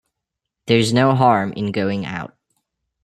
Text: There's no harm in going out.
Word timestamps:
There's 0.65 0.91
no 0.91 1.13
harm 1.13 1.53
in 1.53 1.71
going 1.71 2.07
out. 2.07 2.35